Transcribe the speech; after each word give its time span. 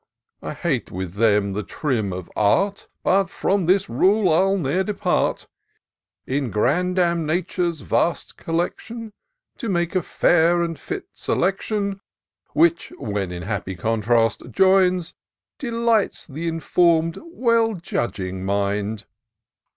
I 0.41 0.55
hate 0.55 0.89
with 0.89 1.13
them 1.13 1.53
the 1.53 1.61
trim 1.61 2.11
of 2.11 2.27
Art; 2.35 2.87
But 3.03 3.29
from 3.29 3.67
this 3.67 3.87
rule 3.87 4.33
I'll 4.33 4.57
ne'er 4.57 4.83
depart,— 4.83 5.47
In 6.25 6.49
grandame 6.49 7.23
Nature's 7.27 7.81
vast 7.81 8.35
collection. 8.35 9.13
To 9.59 9.69
make 9.69 9.93
a 9.95 10.03
&ir 10.25 10.63
and 10.63 10.79
fit 10.79 11.05
selection, 11.13 12.01
Which, 12.53 12.91
when 12.97 13.31
in 13.31 13.43
happy 13.43 13.75
contrast 13.75 14.41
join'd, 14.49 15.13
Delights 15.59 16.25
th' 16.25 16.31
inform'd, 16.47 17.19
well 17.23 17.75
judging 17.75 18.43
mind." 18.43 19.05